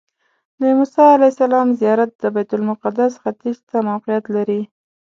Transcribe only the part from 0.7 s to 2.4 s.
موسی علیه السلام زیارت د